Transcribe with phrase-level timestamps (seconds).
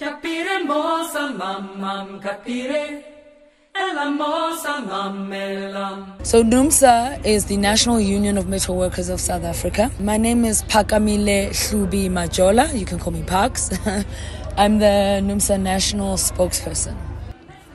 [0.00, 3.02] Capire mosa mamam capire.
[6.22, 9.90] So NUMSA is the National Union of Metal Workers of South Africa.
[9.98, 12.78] My name is Phakamile Hlubi Majola.
[12.78, 13.70] You can call me Pax.
[14.56, 16.94] I'm the NUMSA national spokesperson.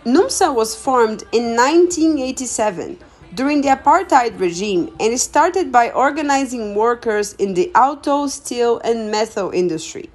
[0.06, 3.00] NUMSA was formed in 1987
[3.34, 9.52] during the apartheid regime and started by organizing workers in the auto, steel, and metal
[9.52, 10.10] industry.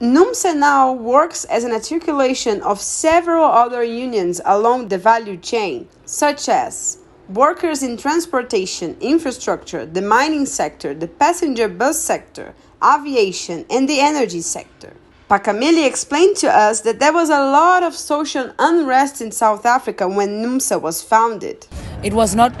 [0.00, 6.48] NUMSA now works as an articulation of several other unions along the value chain, such
[6.48, 6.96] as
[7.28, 14.40] workers in transportation, infrastructure, the mining sector, the passenger bus sector, aviation, and the energy
[14.40, 14.94] sector.
[15.28, 20.08] Phakamile explained to us that there was a lot of social unrest in South Africa
[20.08, 21.66] when NUMSA was founded.
[22.02, 22.54] It was not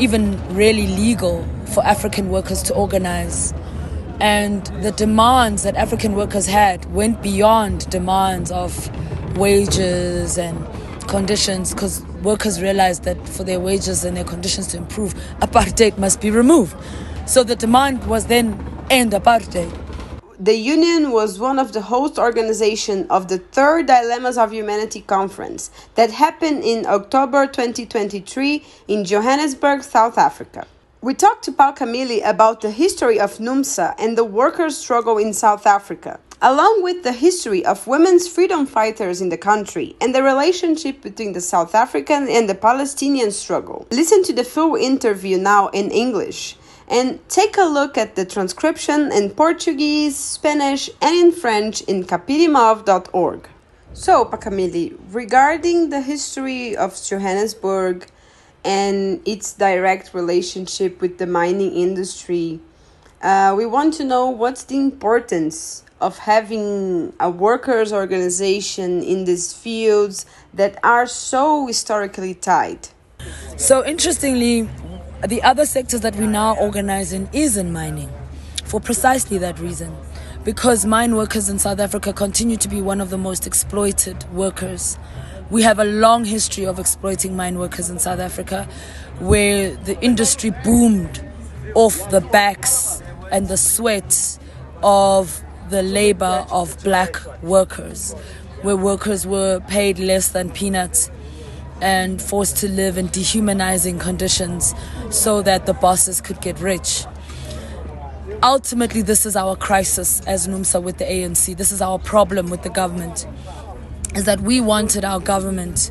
[0.00, 3.52] even really legal for African workers to organize
[4.20, 8.90] and the demands that African workers had went beyond demands of
[9.36, 10.66] wages and
[11.06, 16.20] conditions because workers realized that for their wages and their conditions to improve, apartheid must
[16.20, 16.76] be removed.
[17.26, 18.58] So the demand was then
[18.90, 19.70] end apartheid.
[20.38, 25.70] The union was one of the host organizations of the third Dilemmas of Humanity conference
[25.94, 30.66] that happened in October 2023 in Johannesburg, South Africa.
[31.06, 35.64] We talked to Phakamile about the history of NUMSA and the workers' struggle in South
[35.64, 41.02] Africa, along with the history of women's freedom fighters in the country and the relationship
[41.02, 43.86] between the South African and the Palestinian struggle.
[43.92, 46.56] Listen to the full interview now in English
[46.88, 53.48] and take a look at the transcription in Portuguese, Spanish, and in French in capiremov.org.
[53.92, 58.08] So, Phakamile, regarding the history of Johannesburg,
[58.66, 62.58] and its direct relationship with the mining industry.
[63.22, 69.52] Uh, we want to know what's the importance of having a workers' organization in these
[69.54, 72.88] fields that are so historically tied.
[73.56, 74.68] So, interestingly,
[75.26, 78.10] the other sectors that we now organize in is in mining
[78.64, 79.96] for precisely that reason.
[80.44, 84.98] Because mine workers in South Africa continue to be one of the most exploited workers
[85.50, 88.68] we have a long history of exploiting mine workers in South Africa
[89.20, 91.24] where the industry boomed
[91.74, 94.38] off the backs and the sweat
[94.82, 98.12] of the labor of black workers,
[98.62, 101.10] where workers were paid less than peanuts
[101.80, 104.74] and forced to live in dehumanizing conditions
[105.10, 107.04] so that the bosses could get rich.
[108.42, 111.56] Ultimately, this is our crisis as NUMSA with the ANC.
[111.56, 113.26] This is our problem with the government
[114.16, 115.90] is that we wanted our government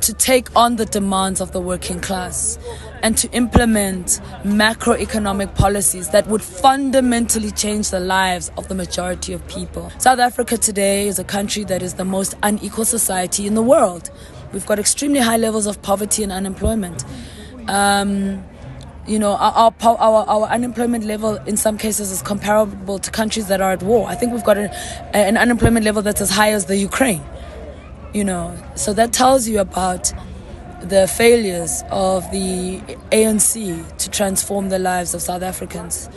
[0.00, 2.58] to take on the demands of the working class
[3.02, 9.46] and to implement macroeconomic policies that would fundamentally change the lives of the majority of
[9.48, 9.90] people.
[9.98, 14.10] South Africa today is a country that is the most unequal society in the world.
[14.52, 17.04] We've got extremely high levels of poverty and unemployment.
[17.66, 18.44] Um,
[19.06, 23.60] you know, our, our, our unemployment level in some cases is comparable to countries that
[23.60, 24.08] are at war.
[24.08, 24.70] I think we've got an,
[25.12, 27.22] an unemployment level that's as high as the Ukraine
[28.14, 30.12] you know so that tells you about
[30.84, 32.78] the failures of the
[33.10, 36.08] ANC to transform the lives of South Africans.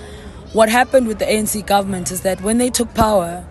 [0.52, 3.48] What happened with the ANC government is that when they took power,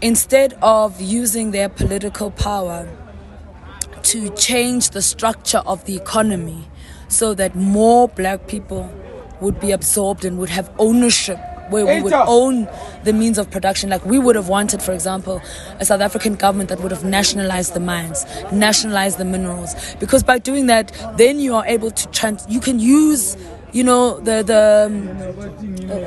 [0.00, 2.88] instead of using their political power
[4.02, 6.68] to change the structure of the economy
[7.08, 8.92] so that more black people
[9.40, 11.38] would be absorbed and would have ownership
[11.70, 12.68] where we would own
[13.04, 13.90] the means of production.
[13.90, 15.40] Like we would have wanted, for example,
[15.78, 19.74] a South African government that would have nationalized the mines, nationalized the minerals.
[20.00, 23.36] Because by doing that, then you are able to trans, you can use
[23.72, 25.06] you know the the, um,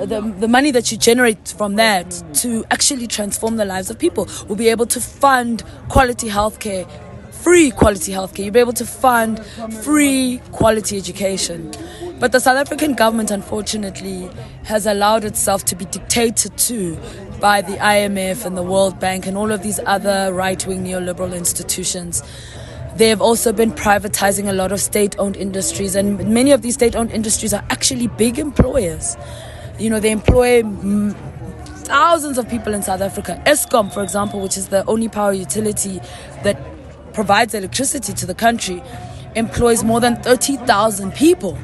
[0.07, 4.27] the the money that you generate from that to actually transform the lives of people.
[4.47, 6.89] We'll be able to fund quality healthcare,
[7.31, 8.45] free quality healthcare.
[8.45, 9.43] You'll be able to fund
[9.83, 11.71] free quality education.
[12.19, 14.29] But the South African government, unfortunately,
[14.63, 16.97] has allowed itself to be dictated to
[17.41, 21.35] by the IMF and the World Bank and all of these other right wing neoliberal
[21.35, 22.23] institutions.
[22.95, 26.75] They have also been privatizing a lot of state owned industries, and many of these
[26.75, 29.17] state owned industries are actually big employers.
[29.79, 30.63] You know, they employ
[31.83, 33.41] thousands of people in South Africa.
[33.45, 35.99] Eskom, for example, which is the only power utility
[36.43, 36.57] that
[37.13, 38.81] provides electricity to the country,
[39.35, 41.57] employs more than 30,000 people.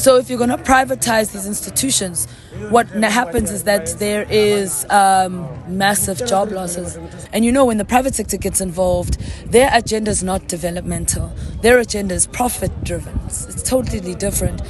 [0.00, 2.26] So if you're going to privatize these institutions,
[2.70, 6.98] what happens is that there is um, massive job losses.
[7.34, 11.30] And you know, when the private sector gets involved, their agenda is not developmental.
[11.60, 13.20] Their agenda is profit driven.
[13.26, 14.62] It's, totally different.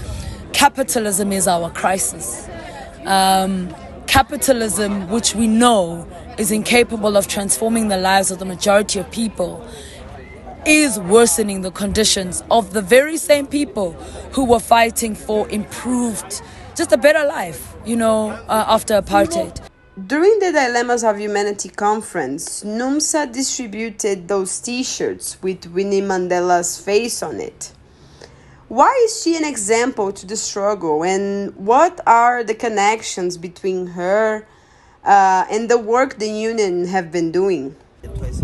[0.52, 2.48] Capitalism is our crisis.
[3.04, 3.72] Um,
[4.08, 9.64] capitalism, which we know is incapable of transforming the lives of the majority of people
[10.66, 13.92] is worsening the conditions of the very same people
[14.32, 16.42] who were fighting for improved,
[16.74, 19.60] just a better life, you know, uh, after apartheid.
[20.06, 27.22] During the Dilemmas of Humanity conference, NUMSA distributed those t shirts with Winnie Mandela's face
[27.22, 27.72] on it.
[28.68, 34.46] Why is she an example to the struggle, and what are the connections between her
[35.04, 37.74] uh, and the work the union have been doing?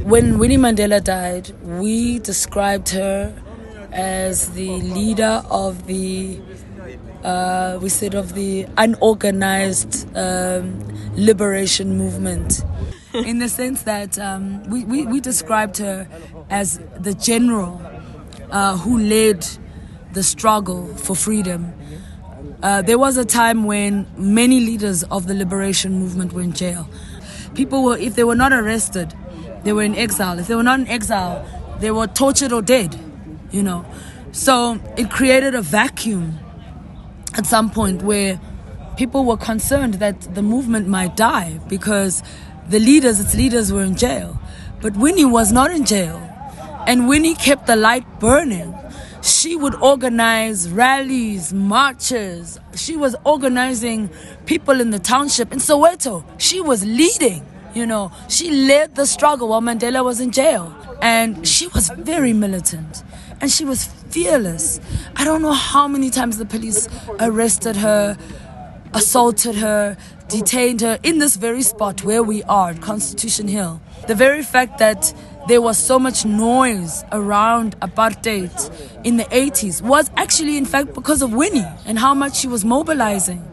[0.03, 3.35] When Winnie Mandela died, we described her
[3.91, 6.39] as the leader of the
[7.25, 10.79] uh, we said of the unorganized um,
[11.17, 12.63] liberation movement
[13.15, 16.07] in the sense that um, we, we, we, described her
[16.51, 17.81] as the general
[18.51, 19.45] uh, who led
[20.13, 21.73] the struggle for freedom.
[22.63, 26.89] Uh, there was a time when many leaders of the liberation movement were in jail.
[27.55, 29.15] People were, if they were not arrested,
[29.67, 30.39] they were in exile.
[30.39, 31.45] If they were not in exile,
[31.81, 32.99] they were tortured or dead,
[33.51, 33.85] you know.
[34.31, 36.39] So it created a vacuum
[37.35, 38.41] at some point where
[38.97, 42.23] people were concerned that the movement might die because
[42.69, 44.41] the leaders, its leaders, were in jail.
[44.81, 46.17] But Winnie was not in jail.
[46.87, 48.73] And Winnie kept the light burning.
[49.21, 52.61] She would organize rallies, marches.
[52.77, 54.11] She was organizing
[54.45, 56.25] people in the township in Soweto.
[56.39, 57.45] She was leading.
[57.77, 60.75] You know, she led the struggle while Mandela was in jail.
[61.03, 63.05] And she was very militant.
[63.43, 64.81] And she was fearless.
[65.15, 66.89] I don't know how many times the police
[67.21, 68.17] arrested her,
[68.95, 73.83] assaulted her, detained her in this very spot where we are, at Constitution Hill.
[74.09, 75.13] The very fact that
[75.47, 78.51] there was so much noise around apartheid
[79.05, 82.65] in the 80s was actually, in fact, because of Winnie and how much she was
[82.65, 83.45] mobilizing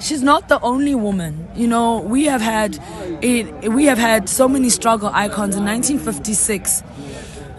[0.00, 1.48] she's not the only woman.
[1.54, 2.78] You know, we have had
[3.22, 6.82] it, we have had so many struggle icons in 1956.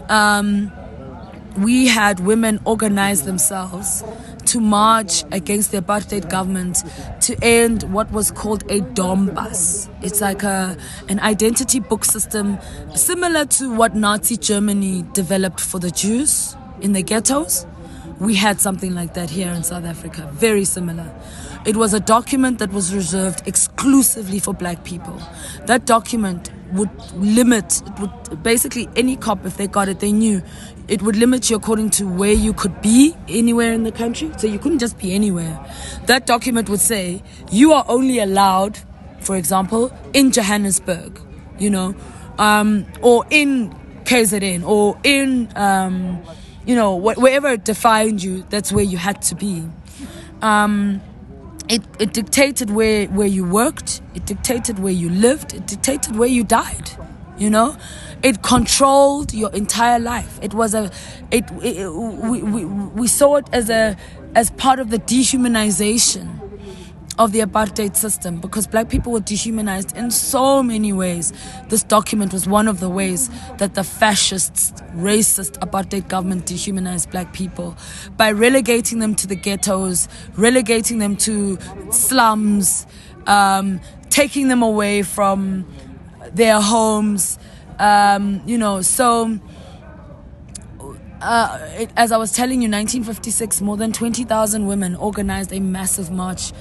[0.08, 0.72] Um,
[1.58, 4.04] we had women organize themselves
[4.46, 6.82] to march against the apartheid government
[7.20, 9.88] to end what was called a Dompas.
[10.02, 10.76] It's like a
[11.08, 12.58] an identity book system
[12.94, 17.66] similar to what Nazi Germany developed for the Jews in the ghettos.
[18.20, 21.12] We had something like that here in South Africa, very similar.
[21.64, 25.20] It was a document that was reserved exclusively for black people.
[25.66, 30.42] That document would limit, it would basically any cop, if they got it, they knew
[30.86, 34.30] it would limit you according to where you could be anywhere in the country.
[34.38, 35.58] So you couldn't just be anywhere.
[36.06, 38.78] That document would say you are only allowed,
[39.20, 41.20] for example, in Johannesburg,
[41.58, 41.94] you know,
[42.38, 46.22] um, or in KZN, or in, um,
[46.64, 49.64] you know, wh- wherever it defined you, that's where you had to be.
[50.40, 51.02] Um,
[51.68, 56.28] it, it dictated where, where you worked, it dictated where you lived, it dictated where
[56.28, 56.90] you died,
[57.36, 57.76] you know?
[58.22, 60.38] It controlled your entire life.
[60.42, 60.90] It was a,
[61.30, 63.96] it, it we, we, we saw it as a,
[64.34, 66.47] as part of the dehumanization
[67.18, 71.32] of the apartheid system because black people were dehumanized in so many ways.
[71.68, 73.28] This document was one of the ways
[73.58, 77.76] that the fascist, racist apartheid government dehumanized black people
[78.16, 81.58] by relegating them to the ghettos, relegating them to
[81.90, 82.86] slums,
[83.26, 83.80] um,
[84.10, 85.66] taking them away from
[86.32, 87.38] their homes.
[87.78, 89.38] Um, you know, so.
[91.20, 96.12] Uh, it, as I was telling you, 1956, more than 20,000 women organized a massive
[96.12, 96.52] march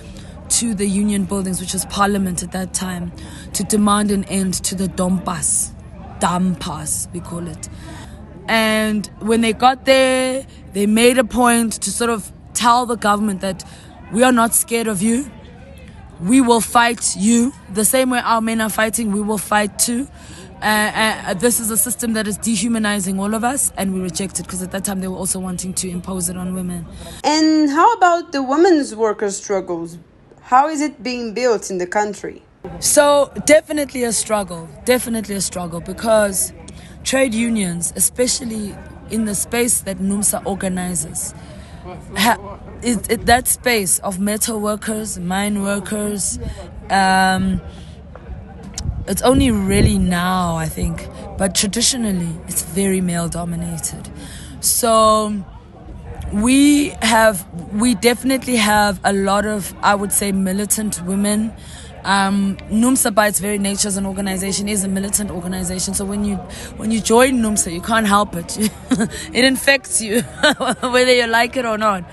[0.50, 3.12] to the union buildings, which was parliament at that time,
[3.54, 5.72] to demand an end to the Dompas,
[6.20, 7.70] Dampas, we call it.
[8.48, 13.42] And when they got there, they made a point to sort of tell the government
[13.42, 13.63] that
[14.12, 15.30] we are not scared of you.
[16.22, 17.54] We will fight you.
[17.74, 20.08] The same way our men are fighting, we will fight too.
[20.62, 24.39] Uh, uh, this is a system that is dehumanizing all of us, and we reject
[24.39, 26.84] it because at that time they were also wanting to impose it on women.
[27.24, 30.00] And how about the women's workers' struggles?
[30.48, 32.42] How is it being built in the country?
[32.80, 36.54] So, definitely a struggle, definitely a struggle because
[37.04, 38.74] trade unions, especially
[39.10, 41.34] in the space that NUMSA organizes,
[42.16, 46.39] ha- it, it, that space of metal workers, mine workers,
[46.89, 47.60] um,
[49.06, 54.10] it's only really now, I think, but traditionally it's very male dominated.
[54.62, 55.44] So,
[56.34, 61.53] we have we definitely have a lot of i would say militant women
[62.03, 65.93] um, NUMSA by its very nature as an organization is a militant organization.
[65.93, 66.38] So when you
[66.77, 68.57] when you join NUMSA, you can't help it.
[69.34, 70.22] it infects you,
[70.79, 72.05] whether you like it or not.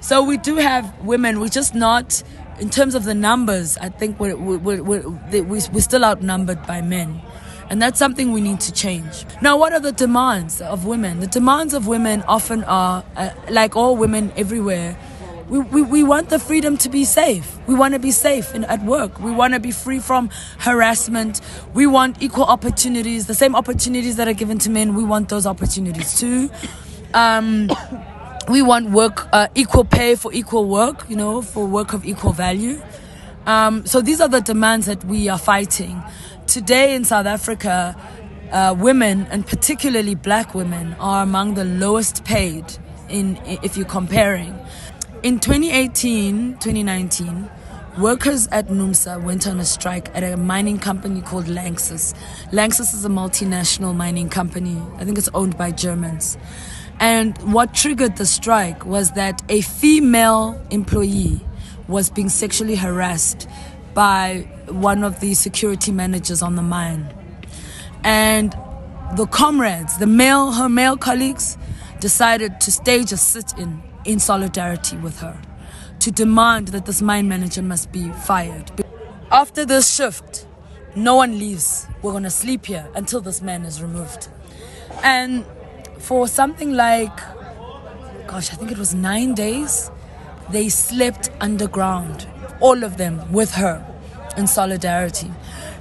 [0.00, 1.38] So we do have women.
[1.38, 2.22] We're just not
[2.58, 7.20] in terms of the numbers, I think we're, we're, we're, we're, still outnumbered by men.
[7.68, 9.24] And that's something we need to change.
[9.42, 11.20] Now, what are the demands of women?
[11.20, 14.96] The demands of women often are, uh, like all women everywhere,
[15.48, 17.56] we, we, we want the freedom to be safe.
[17.68, 19.20] We want to be safe in, at work.
[19.20, 21.40] We want to be free from harassment.
[21.72, 24.94] We want equal opportunities, the same opportunities that are given to men.
[24.94, 26.50] We want those opportunities too.
[27.14, 27.70] Um,
[28.48, 32.32] we want work, uh, equal pay for equal work, you know, for work of equal
[32.32, 32.82] value.
[33.46, 36.02] Um, so these are the demands that we are fighting.
[36.46, 37.96] Today in South Africa,
[38.52, 42.64] uh, women, and particularly black women, are among the lowest paid
[43.08, 44.56] in, if you're comparing.
[45.24, 47.50] In 2018, 2019,
[47.98, 52.14] workers at NUMSA went on a strike at a mining company called Lanxess.
[52.52, 54.80] Lanxess is a multinational mining company.
[54.98, 56.38] I think it's owned by Germans.
[57.00, 61.40] And what triggered the strike was that a female employee
[61.88, 63.48] was being sexually harassed
[63.96, 67.12] by one of the security managers on the mine.
[68.04, 68.54] And
[69.16, 71.56] the comrades, the male, her male colleagues,
[71.98, 75.36] decided to stage a sit in in solidarity with her
[75.98, 78.70] to demand that this mine manager must be fired.
[79.30, 80.46] After this shift,
[80.94, 81.86] no one leaves.
[82.02, 84.28] We're going to sleep here until this man is removed.
[85.02, 85.44] And
[85.98, 87.16] for something like,
[88.28, 89.90] gosh, I think it was nine days,
[90.50, 92.28] they slept underground,
[92.60, 93.84] all of them with her
[94.36, 95.30] in solidarity.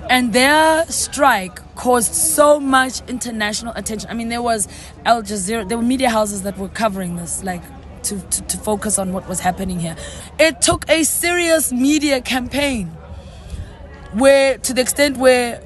[0.10, 4.10] And their strike caused so much international attention.
[4.10, 4.68] I mean, there was
[5.04, 7.64] Al Jazeera, there were media houses that were covering this, like
[8.04, 9.96] to, to, to focus on what was happening here.
[10.40, 12.88] It took a serious media campaign
[14.14, 15.62] where, to the extent where,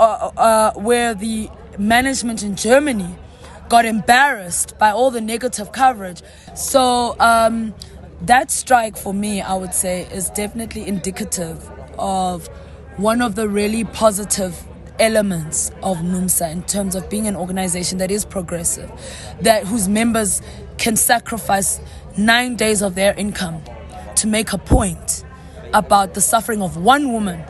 [0.00, 3.14] uh, uh, where the management in Germany
[3.68, 6.22] got embarrassed by all the negative coverage.
[6.54, 7.74] So um,
[8.22, 12.46] that strike for me, I would say, is definitely indicative of
[12.96, 14.66] one of the really positive
[14.98, 18.90] elements of NUMSA in terms of being an organization that is progressive,
[19.40, 20.40] that whose members
[20.78, 21.80] can sacrifice
[22.16, 23.62] nine days of their income
[24.16, 25.24] to make a point
[25.74, 27.44] about the suffering of one woman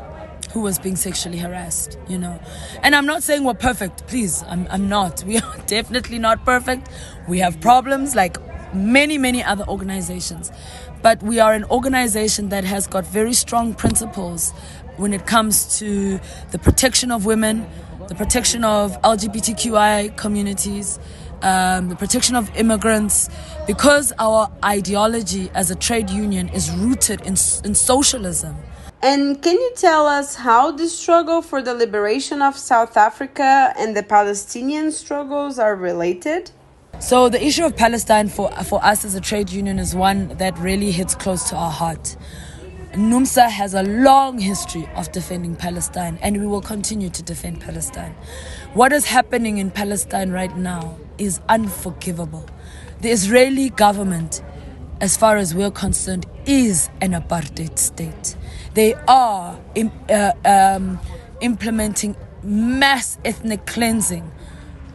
[0.53, 2.41] who was being sexually harassed, you know.
[2.83, 4.43] And I'm not saying we're perfect, please.
[4.49, 5.23] I'm, I'm not.
[5.27, 6.89] We are definitely not perfect.
[7.29, 8.39] We have problems like
[8.75, 10.51] many, many other organizations.
[11.03, 14.53] But we are an organization that has got very strong principles
[14.97, 16.19] when it comes to
[16.51, 17.67] the protection of women,
[18.09, 20.99] the protection of LGBTQI communities,
[21.43, 23.29] um, the protection of immigrants,
[23.67, 28.57] because our ideology as a trade union is rooted in, in socialism
[29.03, 33.95] and can you tell us how the struggle for the liberation of South Africa and
[33.97, 36.51] the Palestinian struggles are related?
[36.99, 40.59] So, the issue of Palestine for, for us as a trade union is one that
[40.59, 42.17] really hits close to our heart.
[42.93, 48.15] NUMSA has a long history of defending Palestine, and we will continue to defend Palestine.
[48.73, 52.49] What is happening in Palestine right now is unforgivable.
[53.03, 54.43] The Israeli government,
[55.01, 58.37] as far as we're concerned, is an apartheid state
[58.77, 59.59] they are
[60.11, 61.01] uh, um,
[61.41, 64.31] implementing mass ethnic cleansing.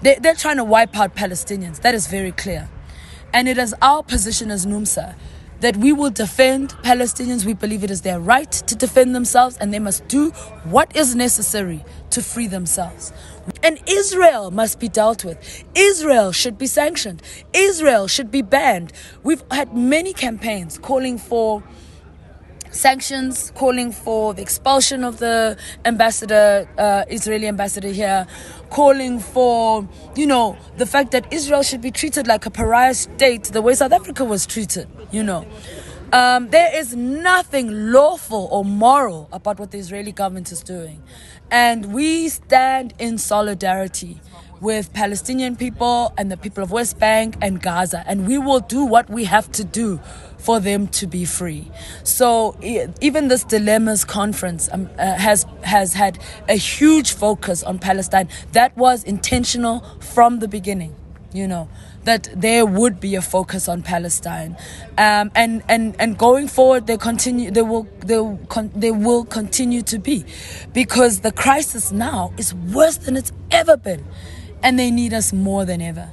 [0.01, 1.81] They, they're trying to wipe out Palestinians.
[1.81, 2.69] That is very clear.
[3.33, 5.15] And it is our position as NUMSA
[5.61, 7.45] that we will defend Palestinians.
[7.45, 10.31] We believe it is their right to defend themselves and they must do
[10.63, 13.13] what is necessary to free themselves.
[13.63, 15.63] And Israel must be dealt with.
[15.75, 17.21] Israel should be sanctioned.
[17.53, 18.91] Israel should be banned.
[19.23, 21.63] We've had many campaigns calling for
[22.71, 28.25] sanctions, calling for the expulsion of the ambassador, uh, Israeli ambassador here,
[28.69, 33.43] calling for, you know, the fact that Israel should be treated like a pariah state
[33.45, 35.45] the way South Africa was treated, you know.
[36.13, 41.01] Um, there is nothing lawful or moral about what the Israeli government is doing.
[41.49, 44.19] And we stand in solidarity
[44.59, 48.03] with Palestinian people and the people of West Bank and Gaza.
[48.05, 49.99] And we will do what we have to do
[50.41, 51.71] for them to be free.
[52.03, 52.55] So
[53.01, 56.19] even this dilemmas conference um, uh, has has had
[56.49, 58.27] a huge focus on Palestine.
[58.53, 60.95] That was intentional from the beginning.
[61.33, 61.69] You know
[62.03, 64.57] that there would be a focus on Palestine,
[64.97, 67.51] um, and and and going forward, they continue.
[67.51, 70.25] They will they will, con- they will continue to be,
[70.73, 74.03] because the crisis now is worse than it's ever been
[74.63, 76.09] and they need us more than ever.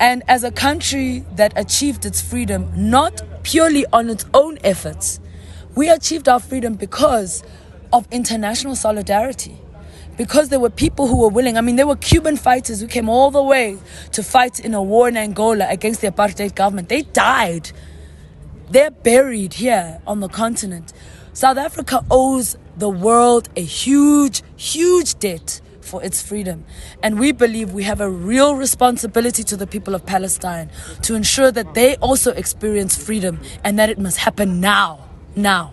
[0.00, 5.20] And as a country that achieved its freedom not purely on its own efforts,
[5.74, 7.42] we achieved our freedom because
[7.94, 9.56] of international solidarity.
[10.18, 11.56] Because there were people who were willing.
[11.56, 13.78] I mean, there were Cuban fighters who came all the way
[14.12, 16.90] to fight in a war in Angola against the apartheid government.
[16.90, 17.70] They died.
[18.70, 20.92] They're buried here on the continent.
[21.32, 26.64] South Africa owes the world a huge, huge debt for its freedom.
[27.02, 30.70] And we believe we have a real responsibility to the people of Palestine
[31.02, 35.08] to ensure that they also experience freedom and that it must happen now.
[35.34, 35.72] Now.